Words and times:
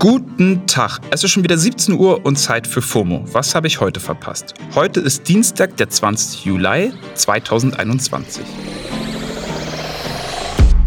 Guten 0.00 0.66
Tag, 0.66 1.00
es 1.10 1.22
ist 1.24 1.30
schon 1.30 1.44
wieder 1.44 1.58
17 1.58 1.94
Uhr 1.94 2.24
und 2.24 2.36
Zeit 2.36 2.66
für 2.66 2.80
FOMO. 2.80 3.22
Was 3.32 3.54
habe 3.54 3.66
ich 3.66 3.80
heute 3.80 4.00
verpasst? 4.00 4.54
Heute 4.74 5.00
ist 5.00 5.28
Dienstag, 5.28 5.76
der 5.76 5.90
20. 5.90 6.46
Juli 6.46 6.90
2021. 7.14 8.42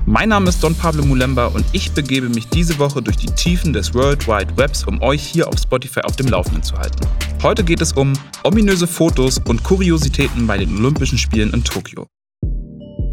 Mein 0.07 0.29
Name 0.29 0.49
ist 0.49 0.63
Don 0.63 0.73
Pablo 0.73 1.05
Mulemba 1.05 1.45
und 1.45 1.63
ich 1.73 1.91
begebe 1.91 2.27
mich 2.27 2.49
diese 2.49 2.79
Woche 2.79 3.03
durch 3.03 3.17
die 3.17 3.27
Tiefen 3.27 3.71
des 3.71 3.93
World 3.93 4.27
Wide 4.27 4.57
Webs, 4.57 4.83
um 4.83 4.99
euch 5.03 5.21
hier 5.21 5.47
auf 5.47 5.59
Spotify 5.59 6.01
auf 6.01 6.15
dem 6.15 6.29
Laufenden 6.29 6.63
zu 6.63 6.75
halten. 6.75 7.07
Heute 7.43 7.63
geht 7.63 7.81
es 7.81 7.93
um 7.93 8.13
ominöse 8.43 8.87
Fotos 8.87 9.39
und 9.47 9.63
Kuriositäten 9.63 10.47
bei 10.47 10.57
den 10.57 10.75
Olympischen 10.75 11.19
Spielen 11.19 11.53
in 11.53 11.63
Tokio. 11.63 12.07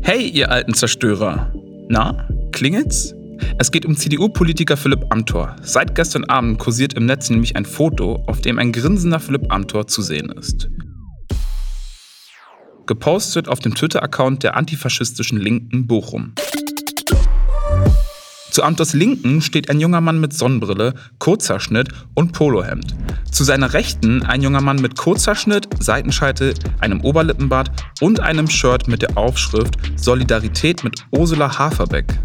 Hey, 0.01 0.27
ihr 0.29 0.51
alten 0.51 0.73
Zerstörer! 0.73 1.53
Na, 1.91 2.27
klingelt's? 2.53 3.15
Es 3.59 3.71
geht 3.71 3.87
um 3.87 3.97
CDU-Politiker 3.97 4.77
Philipp 4.77 5.05
Amthor. 5.11 5.57
Seit 5.63 5.95
gestern 5.95 6.25
Abend 6.25 6.59
kursiert 6.59 6.95
im 6.95 7.07
Netz 7.07 7.31
nämlich 7.31 7.57
ein 7.57 7.65
Foto, 7.65 8.23
auf 8.27 8.41
dem 8.41 8.59
ein 8.59 8.73
grinsender 8.73 9.21
Philipp 9.21 9.53
Amthor 9.53 9.87
zu 9.87 10.03
sehen 10.03 10.31
ist. 10.31 10.69
Gepostet 12.87 13.49
auf 13.49 13.61
dem 13.61 13.75
Twitter-Account 13.75 14.43
der 14.43 14.57
antifaschistischen 14.57 15.39
Linken 15.39 15.87
Bochum. 15.87 16.35
Zu 18.51 18.65
Amthors 18.65 18.95
Linken 18.95 19.43
steht 19.43 19.71
ein 19.71 19.79
junger 19.79 20.01
Mann 20.01 20.21
mit 20.21 20.33
Sonnenbrille, 20.33 20.95
kurzer 21.21 21.61
Schnitt 21.61 21.89
und 22.15 22.33
Polohemd. 22.33 22.97
Zu 23.31 23.45
seiner 23.45 23.73
Rechten 23.73 24.25
ein 24.25 24.43
junger 24.43 24.61
Mann 24.61 24.81
mit 24.81 24.99
kurzer 24.99 25.37
Schnitt, 25.37 25.69
Seitenscheitel, 25.79 26.55
einem 26.81 27.01
Oberlippenbart 27.03 27.71
und 28.01 28.19
einem 28.19 28.51
Shirt 28.51 28.89
mit 28.89 29.03
der 29.03 29.17
Aufschrift 29.17 29.77
Solidarität 29.95 30.83
mit 30.83 31.07
Ursula 31.13 31.59
Haferbeck. 31.59 32.19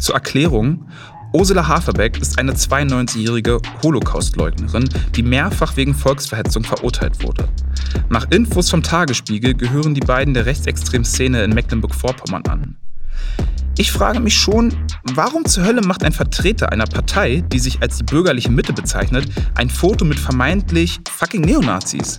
Zur 0.00 0.14
Erklärung, 0.14 0.88
Ursula 1.32 1.68
Haferbeck 1.68 2.18
ist 2.20 2.38
eine 2.38 2.52
92-jährige 2.52 3.60
Holocaustleugnerin, 3.82 4.88
die 5.14 5.22
mehrfach 5.22 5.76
wegen 5.76 5.94
Volksverhetzung 5.94 6.64
verurteilt 6.64 7.22
wurde. 7.22 7.48
Nach 8.08 8.28
Infos 8.30 8.70
vom 8.70 8.82
Tagesspiegel 8.82 9.54
gehören 9.54 9.94
die 9.94 10.00
beiden 10.00 10.34
der 10.34 10.46
rechtsextremen 10.46 11.04
Szene 11.04 11.44
in 11.44 11.52
Mecklenburg-Vorpommern 11.52 12.42
an. 12.46 12.76
Ich 13.78 13.92
frage 13.92 14.20
mich 14.20 14.36
schon, 14.36 14.74
warum 15.14 15.44
zur 15.44 15.64
Hölle 15.64 15.82
macht 15.82 16.02
ein 16.02 16.12
Vertreter 16.12 16.72
einer 16.72 16.86
Partei, 16.86 17.44
die 17.52 17.60
sich 17.60 17.80
als 17.80 17.98
die 17.98 18.04
bürgerliche 18.04 18.50
Mitte 18.50 18.72
bezeichnet, 18.72 19.28
ein 19.54 19.70
Foto 19.70 20.04
mit 20.04 20.18
vermeintlich 20.18 21.00
fucking 21.08 21.42
Neonazis? 21.42 22.16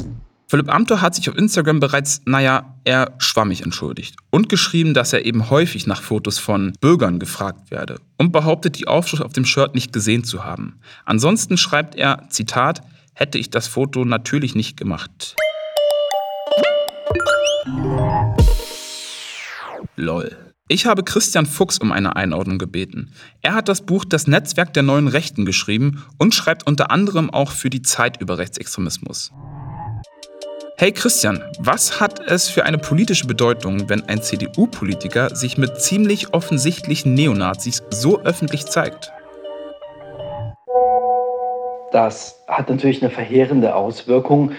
Philipp 0.52 0.70
Amthor 0.70 1.00
hat 1.00 1.16
sich 1.16 1.30
auf 1.30 1.38
Instagram 1.38 1.80
bereits, 1.80 2.24
naja, 2.26 2.76
eher 2.84 3.14
schwammig 3.20 3.62
entschuldigt 3.62 4.18
und 4.32 4.50
geschrieben, 4.50 4.94
dass 4.94 5.14
er 5.14 5.24
eben 5.24 5.50
häufig 5.50 5.88
nach 5.88 6.02
Fotos 6.02 6.40
von 6.40 6.74
Bürgern 6.82 7.20
gefragt 7.20 7.72
werde 7.72 8.02
und 8.18 8.34
behauptet, 8.34 8.78
die 8.78 8.86
Aufschrift 8.86 9.24
auf 9.24 9.32
dem 9.32 9.46
Shirt 9.46 9.76
nicht 9.76 9.94
gesehen 9.94 10.26
zu 10.26 10.44
haben. 10.44 10.82
Ansonsten 11.06 11.56
schreibt 11.56 11.96
er, 11.96 12.28
Zitat, 12.32 12.82
hätte 13.14 13.38
ich 13.38 13.50
das 13.50 13.70
Foto 13.70 14.04
natürlich 14.04 14.54
nicht 14.54 14.76
gemacht. 14.76 15.38
Lol. 19.96 20.36
Ich 20.68 20.86
habe 20.86 21.04
Christian 21.04 21.46
Fuchs 21.46 21.78
um 21.78 21.94
eine 21.94 22.18
Einordnung 22.18 22.58
gebeten. 22.58 23.14
Er 23.42 23.54
hat 23.54 23.70
das 23.70 23.86
Buch 23.86 24.04
Das 24.04 24.28
Netzwerk 24.28 24.74
der 24.74 24.84
neuen 24.84 25.08
Rechten 25.08 25.46
geschrieben 25.46 26.04
und 26.18 26.36
schreibt 26.36 26.68
unter 26.68 26.92
anderem 26.92 27.30
auch 27.30 27.52
für 27.52 27.70
die 27.70 27.84
Zeit 27.84 28.20
über 28.20 28.38
Rechtsextremismus. 28.38 29.32
Hey 30.82 30.92
Christian, 30.92 31.44
was 31.60 32.02
hat 32.02 32.22
es 32.22 32.50
für 32.50 32.66
eine 32.66 32.80
politische 32.80 33.28
Bedeutung, 33.28 33.88
wenn 33.88 34.02
ein 34.10 34.24
CDU-Politiker 34.24 35.36
sich 35.36 35.56
mit 35.56 35.80
ziemlich 35.80 36.34
offensichtlichen 36.34 37.14
Neonazis 37.14 37.84
so 37.92 38.20
öffentlich 38.22 38.66
zeigt? 38.66 39.14
Das 41.92 42.44
hat 42.48 42.68
natürlich 42.68 43.04
eine 43.04 43.12
verheerende 43.12 43.76
Auswirkung 43.76 44.54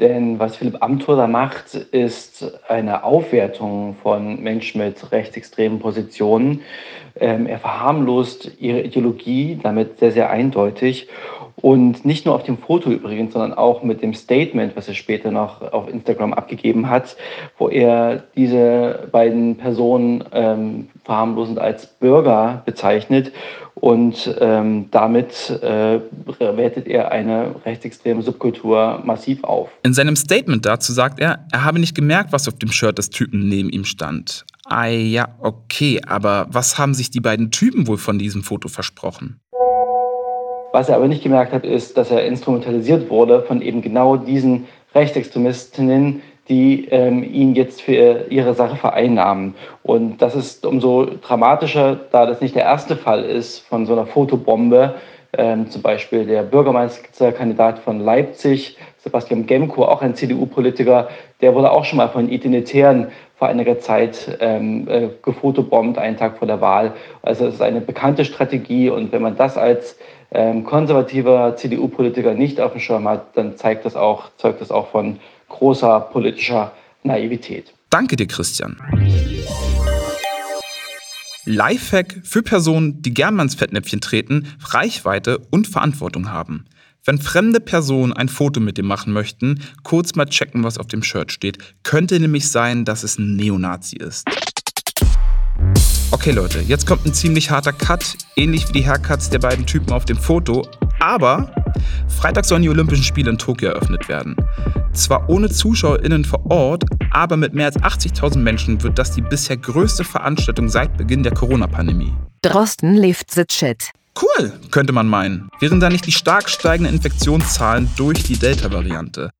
denn 0.00 0.38
was 0.38 0.56
Philipp 0.56 0.82
Amthor 0.82 1.16
da 1.16 1.26
macht, 1.26 1.74
ist 1.74 2.52
eine 2.68 3.02
Aufwertung 3.02 3.96
von 4.02 4.42
Menschen 4.42 4.82
mit 4.82 5.10
rechtsextremen 5.10 5.78
Positionen. 5.78 6.60
Ähm, 7.18 7.46
er 7.46 7.58
verharmlost 7.58 8.50
ihre 8.60 8.82
Ideologie 8.82 9.58
damit 9.62 9.98
sehr, 9.98 10.12
sehr 10.12 10.28
eindeutig. 10.28 11.08
Und 11.62 12.04
nicht 12.04 12.26
nur 12.26 12.34
auf 12.34 12.42
dem 12.42 12.58
Foto 12.58 12.90
übrigens, 12.90 13.32
sondern 13.32 13.54
auch 13.54 13.82
mit 13.82 14.02
dem 14.02 14.12
Statement, 14.12 14.76
was 14.76 14.88
er 14.88 14.94
später 14.94 15.30
noch 15.30 15.62
auf 15.72 15.88
Instagram 15.88 16.34
abgegeben 16.34 16.90
hat, 16.90 17.16
wo 17.56 17.68
er 17.68 18.24
diese 18.36 19.08
beiden 19.10 19.56
Personen 19.56 20.22
ähm, 20.32 20.88
verharmlosend 21.04 21.58
als 21.58 21.86
Bürger 21.86 22.62
bezeichnet 22.66 23.32
und 23.74 24.34
ähm, 24.40 24.86
damit 24.90 25.50
äh, 25.62 26.00
wertet 26.38 26.86
er 26.86 27.12
eine 27.12 27.54
rechtsextreme 27.64 28.22
Subkultur 28.22 29.02
massiv 29.04 29.44
auf. 29.44 29.68
In 29.82 29.92
seinem 29.92 30.16
Statement 30.16 30.64
dazu 30.64 30.92
sagt 30.92 31.20
er, 31.20 31.46
er 31.52 31.64
habe 31.64 31.78
nicht 31.78 31.94
gemerkt, 31.94 32.32
was 32.32 32.48
auf 32.48 32.58
dem 32.58 32.72
Shirt 32.72 32.96
des 32.96 33.10
Typen 33.10 33.48
neben 33.48 33.68
ihm 33.68 33.84
stand. 33.84 34.46
Ah 34.64 34.86
ja, 34.86 35.28
okay, 35.40 36.00
aber 36.06 36.46
was 36.50 36.78
haben 36.78 36.94
sich 36.94 37.10
die 37.10 37.20
beiden 37.20 37.50
Typen 37.50 37.86
wohl 37.86 37.98
von 37.98 38.18
diesem 38.18 38.42
Foto 38.42 38.68
versprochen? 38.68 39.40
Was 40.72 40.88
er 40.88 40.96
aber 40.96 41.08
nicht 41.08 41.22
gemerkt 41.22 41.52
hat, 41.52 41.64
ist, 41.64 41.96
dass 41.96 42.10
er 42.10 42.24
instrumentalisiert 42.24 43.08
wurde 43.10 43.42
von 43.42 43.62
eben 43.62 43.82
genau 43.82 44.16
diesen 44.16 44.66
Rechtsextremistinnen, 44.94 46.22
die 46.48 46.86
ähm, 46.90 47.22
ihn 47.24 47.54
jetzt 47.54 47.82
für 47.82 48.26
ihre 48.28 48.54
Sache 48.54 48.76
vereinnahmen. 48.76 49.54
Und 49.82 50.18
das 50.22 50.34
ist 50.34 50.64
umso 50.64 51.06
dramatischer, 51.06 51.98
da 52.12 52.26
das 52.26 52.40
nicht 52.40 52.54
der 52.54 52.62
erste 52.62 52.96
Fall 52.96 53.24
ist 53.24 53.60
von 53.60 53.86
so 53.86 53.92
einer 53.92 54.06
Fotobombe. 54.06 54.94
Ähm, 55.38 55.68
zum 55.70 55.82
Beispiel 55.82 56.24
der 56.24 56.44
Bürgermeisterkandidat 56.44 57.80
von 57.80 58.00
Leipzig, 58.00 58.78
Sebastian 58.98 59.46
Gemko, 59.46 59.84
auch 59.84 60.00
ein 60.00 60.14
CDU-Politiker, 60.14 61.08
der 61.40 61.54
wurde 61.54 61.72
auch 61.72 61.84
schon 61.84 61.98
mal 61.98 62.08
von 62.08 62.28
Identitären 62.30 63.08
vor 63.36 63.48
einiger 63.48 63.78
Zeit 63.78 64.38
ähm, 64.40 64.88
äh, 64.88 65.08
gefotobombt, 65.22 65.98
einen 65.98 66.16
Tag 66.16 66.38
vor 66.38 66.46
der 66.46 66.60
Wahl. 66.60 66.94
Also 67.22 67.46
es 67.46 67.54
ist 67.54 67.62
eine 67.62 67.82
bekannte 67.82 68.24
Strategie 68.24 68.88
und 68.88 69.12
wenn 69.12 69.20
man 69.20 69.36
das 69.36 69.58
als 69.58 69.98
ähm, 70.30 70.64
konservativer 70.64 71.56
CDU-Politiker 71.56 72.34
nicht 72.34 72.60
auf 72.60 72.72
dem 72.72 72.80
Schirm 72.80 73.08
hat, 73.08 73.36
dann 73.36 73.56
zeigt 73.56 73.84
das 73.84 73.96
auch, 73.96 74.30
zeugt 74.36 74.60
das 74.60 74.70
auch 74.70 74.90
von 74.90 75.18
großer 75.48 76.00
politischer 76.00 76.72
Naivität. 77.02 77.72
Danke 77.90 78.16
dir, 78.16 78.26
Christian. 78.26 78.76
Lifehack 81.44 82.22
für 82.24 82.42
Personen, 82.42 83.02
die 83.02 83.14
gern 83.14 83.36
mal 83.36 83.44
ins 83.44 83.54
Fettnäpfchen 83.54 84.00
treten, 84.00 84.48
Reichweite 84.64 85.38
und 85.50 85.68
Verantwortung 85.68 86.32
haben. 86.32 86.66
Wenn 87.04 87.18
fremde 87.18 87.60
Personen 87.60 88.12
ein 88.12 88.28
Foto 88.28 88.58
mit 88.58 88.78
dir 88.78 88.82
machen 88.82 89.12
möchten, 89.12 89.62
kurz 89.84 90.16
mal 90.16 90.26
checken, 90.26 90.64
was 90.64 90.76
auf 90.76 90.88
dem 90.88 91.04
Shirt 91.04 91.30
steht. 91.30 91.58
Könnte 91.84 92.18
nämlich 92.18 92.50
sein, 92.50 92.84
dass 92.84 93.04
es 93.04 93.16
ein 93.16 93.36
Neonazi 93.36 93.96
ist. 93.96 94.26
Okay 96.12 96.30
Leute, 96.30 96.60
jetzt 96.60 96.86
kommt 96.86 97.04
ein 97.04 97.12
ziemlich 97.12 97.50
harter 97.50 97.72
Cut, 97.72 98.16
ähnlich 98.36 98.68
wie 98.68 98.72
die 98.72 98.86
Haircuts 98.86 99.28
der 99.28 99.40
beiden 99.40 99.66
Typen 99.66 99.92
auf 99.92 100.04
dem 100.04 100.16
Foto, 100.16 100.66
aber 101.00 101.52
Freitag 102.08 102.44
sollen 102.44 102.62
die 102.62 102.68
Olympischen 102.68 103.02
Spiele 103.02 103.30
in 103.30 103.38
Tokio 103.38 103.70
eröffnet 103.70 104.08
werden. 104.08 104.36
Zwar 104.92 105.28
ohne 105.28 105.50
ZuschauerInnen 105.50 106.24
vor 106.24 106.46
Ort, 106.48 106.84
aber 107.10 107.36
mit 107.36 107.54
mehr 107.54 107.66
als 107.66 107.76
80.000 107.76 108.38
Menschen 108.38 108.82
wird 108.82 108.98
das 108.98 109.12
die 109.12 109.20
bisher 109.20 109.56
größte 109.56 110.04
Veranstaltung 110.04 110.68
seit 110.68 110.96
Beginn 110.96 111.24
der 111.24 111.34
Corona-Pandemie. 111.34 112.14
Drosten 112.40 112.94
lebt 112.94 113.32
Shit. 113.50 113.90
Cool, 114.20 114.52
könnte 114.70 114.92
man 114.92 115.08
meinen. 115.08 115.50
Wären 115.60 115.80
da 115.80 115.90
nicht 115.90 116.06
die 116.06 116.12
stark 116.12 116.48
steigenden 116.48 116.94
Infektionszahlen 116.94 117.90
durch 117.96 118.22
die 118.22 118.38
Delta-Variante. 118.38 119.30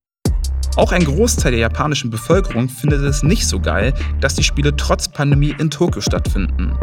Auch 0.77 0.93
ein 0.93 1.05
Großteil 1.05 1.53
der 1.53 1.61
japanischen 1.61 2.11
Bevölkerung 2.11 2.69
findet 2.69 3.01
es 3.03 3.23
nicht 3.23 3.49
so 3.49 3.61
geil, 3.61 3.95
dass 4.21 4.35
die 4.35 4.45
Spiele 4.45 4.77
trotz 4.77 5.09
Pandemie 5.09 5.55
in 5.59 5.71
Tokio 5.71 6.03
stattfinden. 6.03 6.79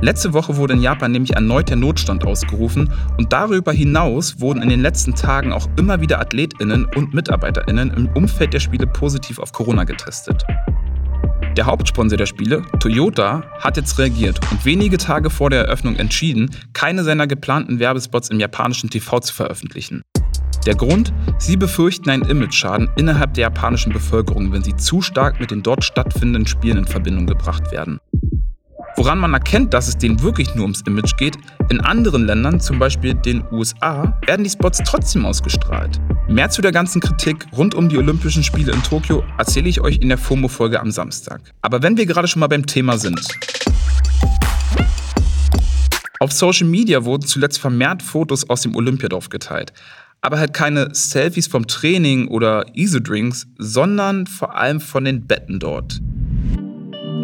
Letzte 0.00 0.32
Woche 0.32 0.56
wurde 0.56 0.74
in 0.74 0.82
Japan 0.82 1.10
nämlich 1.10 1.32
erneut 1.32 1.68
der 1.68 1.76
Notstand 1.76 2.24
ausgerufen 2.24 2.92
und 3.16 3.32
darüber 3.32 3.72
hinaus 3.72 4.40
wurden 4.40 4.62
in 4.62 4.68
den 4.68 4.80
letzten 4.80 5.16
Tagen 5.16 5.52
auch 5.52 5.68
immer 5.76 6.00
wieder 6.00 6.20
Athletinnen 6.20 6.86
und 6.94 7.12
Mitarbeiterinnen 7.12 7.92
im 7.92 8.08
Umfeld 8.14 8.54
der 8.54 8.60
Spiele 8.60 8.86
positiv 8.86 9.40
auf 9.40 9.50
Corona 9.52 9.82
getestet. 9.82 10.44
Der 11.56 11.66
Hauptsponsor 11.66 12.16
der 12.16 12.26
Spiele, 12.26 12.62
Toyota, 12.78 13.42
hat 13.58 13.76
jetzt 13.76 13.98
reagiert 13.98 14.38
und 14.52 14.64
wenige 14.64 14.96
Tage 14.96 15.28
vor 15.28 15.50
der 15.50 15.64
Eröffnung 15.64 15.96
entschieden, 15.96 16.50
keine 16.72 17.02
seiner 17.02 17.26
geplanten 17.26 17.80
Werbespots 17.80 18.30
im 18.30 18.38
japanischen 18.38 18.90
TV 18.90 19.18
zu 19.18 19.34
veröffentlichen. 19.34 20.02
Der 20.68 20.76
Grund? 20.76 21.14
Sie 21.38 21.56
befürchten 21.56 22.10
einen 22.10 22.26
Imageschaden 22.26 22.90
innerhalb 22.98 23.32
der 23.32 23.44
japanischen 23.44 23.90
Bevölkerung, 23.90 24.52
wenn 24.52 24.62
sie 24.62 24.76
zu 24.76 25.00
stark 25.00 25.40
mit 25.40 25.50
den 25.50 25.62
dort 25.62 25.82
stattfindenden 25.82 26.46
Spielen 26.46 26.76
in 26.76 26.84
Verbindung 26.84 27.26
gebracht 27.26 27.72
werden. 27.72 28.00
Woran 28.94 29.18
man 29.18 29.32
erkennt, 29.32 29.72
dass 29.72 29.88
es 29.88 29.96
denen 29.96 30.20
wirklich 30.20 30.54
nur 30.54 30.64
ums 30.64 30.82
Image 30.82 31.16
geht, 31.16 31.38
in 31.70 31.80
anderen 31.80 32.26
Ländern, 32.26 32.60
zum 32.60 32.78
Beispiel 32.78 33.14
den 33.14 33.42
USA, 33.50 34.20
werden 34.26 34.44
die 34.44 34.50
Spots 34.50 34.82
trotzdem 34.84 35.24
ausgestrahlt. 35.24 35.98
Mehr 36.28 36.50
zu 36.50 36.60
der 36.60 36.72
ganzen 36.72 37.00
Kritik 37.00 37.46
rund 37.56 37.74
um 37.74 37.88
die 37.88 37.96
Olympischen 37.96 38.44
Spiele 38.44 38.72
in 38.72 38.82
Tokio 38.82 39.24
erzähle 39.38 39.70
ich 39.70 39.80
euch 39.80 39.96
in 39.96 40.10
der 40.10 40.18
FOMO-Folge 40.18 40.80
am 40.80 40.90
Samstag. 40.90 41.40
Aber 41.62 41.82
wenn 41.82 41.96
wir 41.96 42.04
gerade 42.04 42.28
schon 42.28 42.40
mal 42.40 42.46
beim 42.46 42.66
Thema 42.66 42.98
sind. 42.98 43.26
Auf 46.20 46.32
Social 46.32 46.66
Media 46.66 47.04
wurden 47.04 47.24
zuletzt 47.24 47.58
vermehrt 47.58 48.02
Fotos 48.02 48.50
aus 48.50 48.62
dem 48.62 48.74
Olympiadorf 48.74 49.28
geteilt. 49.28 49.72
Aber 50.20 50.38
halt 50.38 50.52
keine 50.52 50.94
Selfies 50.94 51.46
vom 51.46 51.66
Training 51.66 52.28
oder 52.28 52.66
Isodrinks, 52.74 53.46
sondern 53.58 54.26
vor 54.26 54.56
allem 54.56 54.80
von 54.80 55.04
den 55.04 55.26
Betten 55.26 55.60
dort. 55.60 56.00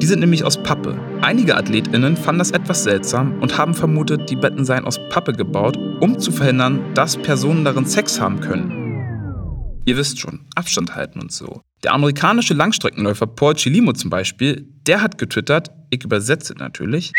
Die 0.00 0.06
sind 0.06 0.20
nämlich 0.20 0.44
aus 0.44 0.62
Pappe. 0.62 0.98
Einige 1.22 1.56
AthletInnen 1.56 2.16
fanden 2.16 2.40
das 2.40 2.50
etwas 2.50 2.84
seltsam 2.84 3.40
und 3.40 3.56
haben 3.58 3.74
vermutet, 3.74 4.28
die 4.28 4.36
Betten 4.36 4.64
seien 4.64 4.84
aus 4.84 4.98
Pappe 5.08 5.32
gebaut, 5.32 5.76
um 6.00 6.18
zu 6.18 6.30
verhindern, 6.30 6.94
dass 6.94 7.16
Personen 7.16 7.64
darin 7.64 7.86
Sex 7.86 8.20
haben 8.20 8.40
können. 8.40 8.84
Ihr 9.86 9.96
wisst 9.96 10.18
schon, 10.18 10.46
Abstand 10.54 10.94
halten 10.94 11.20
und 11.20 11.30
so. 11.32 11.62
Der 11.82 11.92
amerikanische 11.92 12.54
Langstreckenläufer 12.54 13.26
Paul 13.26 13.54
Chilimo 13.54 13.92
zum 13.92 14.10
Beispiel, 14.10 14.66
der 14.86 15.02
hat 15.02 15.18
getwittert, 15.18 15.70
ich 15.90 16.02
übersetze 16.04 16.54
natürlich, 16.54 17.12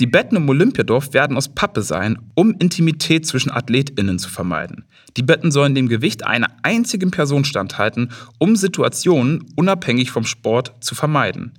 die 0.00 0.08
Betten 0.08 0.36
im 0.36 0.48
Olympiadorf 0.48 1.14
werden 1.14 1.36
aus 1.36 1.54
Pappe 1.54 1.82
sein, 1.82 2.18
um 2.34 2.56
Intimität 2.58 3.26
zwischen 3.26 3.52
AthletInnen 3.52 4.18
zu 4.18 4.28
vermeiden. 4.28 4.86
Die 5.16 5.22
Betten 5.22 5.52
sollen 5.52 5.76
dem 5.76 5.88
Gewicht 5.88 6.26
einer 6.26 6.48
einzigen 6.64 7.12
Person 7.12 7.44
standhalten, 7.44 8.10
um 8.38 8.56
Situationen 8.56 9.46
unabhängig 9.54 10.10
vom 10.10 10.24
Sport 10.24 10.74
zu 10.80 10.96
vermeiden. 10.96 11.52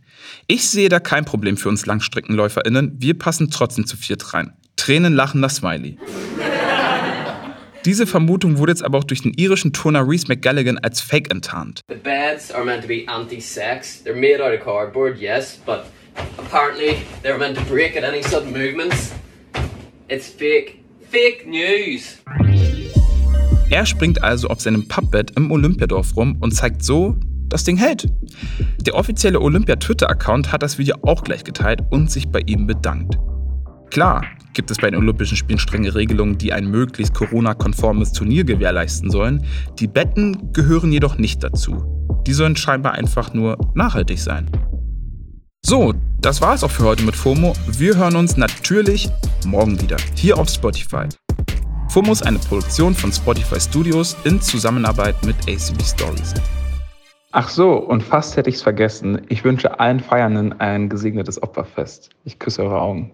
Ich 0.47 0.69
sehe 0.69 0.89
da 0.89 0.99
kein 0.99 1.23
Problem 1.23 1.55
für 1.55 1.69
uns 1.69 1.85
LangstreckenläuferInnen, 1.85 2.97
wir 2.99 3.17
passen 3.17 3.51
trotzdem 3.51 3.87
zu 3.87 3.95
viert 3.95 4.33
rein. 4.33 4.51
Tränen 4.75 5.13
lachender 5.13 5.47
Smiley. 5.47 5.97
Diese 7.85 8.05
Vermutung 8.05 8.57
wurde 8.57 8.73
jetzt 8.73 8.83
aber 8.83 8.97
auch 8.97 9.03
durch 9.05 9.21
den 9.21 9.33
irischen 9.35 9.71
Turner 9.71 10.05
Reese 10.05 10.27
McGallaghan 10.27 10.79
als 10.79 10.99
Fake 10.99 11.31
enttarnt. 11.31 11.81
The 11.87 11.95
beds 11.95 12.51
are 12.51 12.65
meant 12.65 12.81
to 12.81 12.87
be 12.89 13.05
anti-sex. 13.07 14.03
They're 14.03 14.13
made 14.13 14.43
out 14.43 14.53
of 14.53 14.65
cardboard, 14.65 15.19
yes, 15.21 15.57
but 15.65 15.85
apparently 16.37 16.97
they're 17.23 17.37
meant 17.37 17.57
to 17.57 17.63
break 17.65 17.95
at 17.95 18.03
any 18.03 18.21
sudden 18.21 18.51
movements. 18.51 19.13
It's 20.07 20.27
fake. 20.27 20.83
Fake 21.09 21.45
news. 21.47 22.21
Er 23.69 23.85
springt 23.85 24.23
also 24.23 24.47
auf 24.47 24.61
seinem 24.61 24.87
Pappbett 24.87 25.31
im 25.35 25.51
Olympiadorf 25.51 26.15
rum 26.15 26.37
und 26.39 26.51
zeigt 26.51 26.83
so, 26.83 27.15
das 27.49 27.63
Ding 27.63 27.77
hält. 27.77 28.07
Der 28.81 28.95
offizielle 28.95 29.39
Olympia-Twitter-Account 29.39 30.51
hat 30.51 30.61
das 30.63 30.77
Video 30.77 30.95
auch 31.01 31.23
gleich 31.23 31.43
geteilt 31.43 31.81
und 31.89 32.11
sich 32.11 32.29
bei 32.29 32.41
ihm 32.45 32.67
bedankt. 32.67 33.17
Klar 33.91 34.23
gibt 34.53 34.71
es 34.71 34.77
bei 34.77 34.89
den 34.89 34.99
Olympischen 34.99 35.37
Spielen 35.37 35.59
strenge 35.59 35.93
Regelungen, 35.95 36.37
die 36.37 36.53
ein 36.53 36.69
möglichst 36.69 37.13
Corona-konformes 37.13 38.13
Turnier 38.13 38.43
gewährleisten 38.43 39.09
sollen. 39.09 39.45
Die 39.79 39.87
Betten 39.87 40.53
gehören 40.53 40.91
jedoch 40.91 41.17
nicht 41.17 41.43
dazu. 41.43 41.83
Die 42.25 42.33
sollen 42.33 42.55
scheinbar 42.55 42.93
einfach 42.93 43.33
nur 43.33 43.57
nachhaltig 43.73 44.19
sein. 44.19 44.49
So, 45.67 45.95
das 46.21 46.41
war 46.41 46.53
es 46.53 46.63
auch 46.63 46.69
für 46.69 46.83
heute 46.83 47.03
mit 47.03 47.15
FOMO. 47.15 47.53
Wir 47.67 47.97
hören 47.97 48.15
uns 48.15 48.37
natürlich 48.37 49.09
morgen 49.47 49.81
wieder 49.81 49.97
hier 50.13 50.37
auf 50.37 50.47
Spotify. 50.47 51.05
FOMO 51.89 52.11
ist 52.11 52.21
eine 52.21 52.37
Produktion 52.37 52.93
von 52.93 53.11
Spotify 53.11 53.59
Studios 53.59 54.15
in 54.25 54.39
Zusammenarbeit 54.39 55.15
mit 55.25 55.35
ACB 55.49 55.81
Stories. 55.81 56.35
Ach 57.31 57.49
so, 57.49 57.77
und 57.77 58.03
fast 58.03 58.37
hätte 58.37 58.51
ich 58.51 58.57
es 58.57 58.61
vergessen. 58.61 59.21
Ich 59.27 59.43
wünsche 59.43 59.79
allen 59.79 59.99
Feiernden 59.99 60.53
ein 60.59 60.87
gesegnetes 60.87 61.41
Opferfest. 61.41 62.11
Ich 62.25 62.37
küsse 62.37 62.61
eure 62.61 62.79
Augen. 62.79 63.11